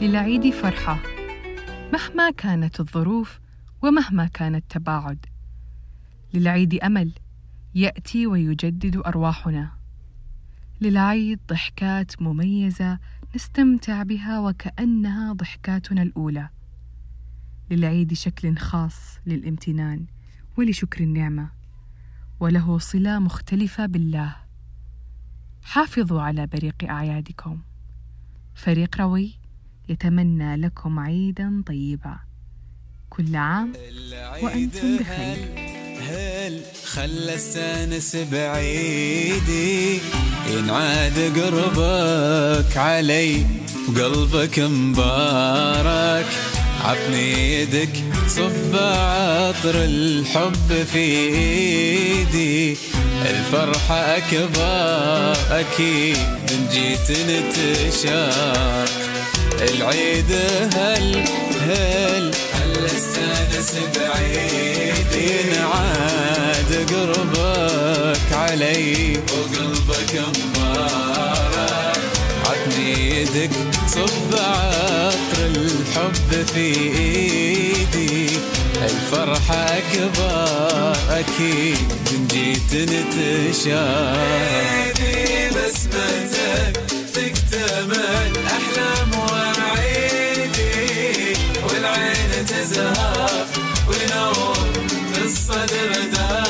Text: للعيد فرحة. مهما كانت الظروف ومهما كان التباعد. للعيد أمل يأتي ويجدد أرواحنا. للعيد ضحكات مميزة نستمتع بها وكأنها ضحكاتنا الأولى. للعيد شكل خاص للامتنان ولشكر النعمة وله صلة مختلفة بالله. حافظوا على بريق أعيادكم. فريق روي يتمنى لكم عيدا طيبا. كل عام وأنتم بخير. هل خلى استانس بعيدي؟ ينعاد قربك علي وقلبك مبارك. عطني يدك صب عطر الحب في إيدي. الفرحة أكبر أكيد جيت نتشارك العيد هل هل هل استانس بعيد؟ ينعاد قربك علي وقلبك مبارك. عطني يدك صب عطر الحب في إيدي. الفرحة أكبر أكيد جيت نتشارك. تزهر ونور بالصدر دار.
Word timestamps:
للعيد 0.00 0.50
فرحة. 0.50 0.98
مهما 1.92 2.30
كانت 2.30 2.80
الظروف 2.80 3.40
ومهما 3.82 4.26
كان 4.26 4.54
التباعد. 4.54 5.26
للعيد 6.34 6.74
أمل 6.74 7.12
يأتي 7.74 8.26
ويجدد 8.26 8.96
أرواحنا. 8.96 9.70
للعيد 10.80 11.40
ضحكات 11.48 12.22
مميزة 12.22 12.98
نستمتع 13.34 14.02
بها 14.02 14.40
وكأنها 14.40 15.32
ضحكاتنا 15.32 16.02
الأولى. 16.02 16.48
للعيد 17.70 18.12
شكل 18.12 18.56
خاص 18.56 19.18
للامتنان 19.26 20.06
ولشكر 20.56 21.04
النعمة 21.04 21.50
وله 22.40 22.78
صلة 22.78 23.18
مختلفة 23.18 23.86
بالله. 23.86 24.36
حافظوا 25.62 26.22
على 26.22 26.46
بريق 26.46 26.84
أعيادكم. 26.84 27.60
فريق 28.54 29.00
روي 29.00 29.39
يتمنى 29.90 30.56
لكم 30.56 30.98
عيدا 30.98 31.62
طيبا. 31.66 32.16
كل 33.10 33.36
عام 33.36 33.72
وأنتم 34.42 34.96
بخير. 34.96 35.36
هل 36.08 36.60
خلى 36.84 37.34
استانس 37.34 38.16
بعيدي؟ 38.16 39.98
ينعاد 40.50 41.18
قربك 41.38 42.76
علي 42.76 43.46
وقلبك 43.88 44.58
مبارك. 44.58 46.26
عطني 46.84 47.54
يدك 47.54 48.04
صب 48.28 48.74
عطر 48.74 49.74
الحب 49.74 50.84
في 50.92 50.98
إيدي. 50.98 52.76
الفرحة 53.30 53.94
أكبر 53.94 55.36
أكيد 55.60 56.16
جيت 56.72 57.10
نتشارك 57.10 58.89
العيد 59.62 60.32
هل 60.74 61.24
هل 61.60 62.34
هل 62.54 62.86
استانس 62.86 63.72
بعيد؟ 63.96 65.12
ينعاد 65.12 66.70
قربك 66.92 68.32
علي 68.32 69.16
وقلبك 69.16 70.12
مبارك. 70.38 71.98
عطني 72.46 72.92
يدك 73.20 73.50
صب 73.88 74.32
عطر 74.34 75.46
الحب 75.46 76.46
في 76.54 76.66
إيدي. 76.98 78.26
الفرحة 78.84 79.54
أكبر 79.54 80.96
أكيد 81.10 81.88
جيت 82.28 82.72
نتشارك. 83.54 84.10
تزهر 92.30 93.46
ونور 93.88 94.68
بالصدر 95.12 95.92
دار. 96.12 96.49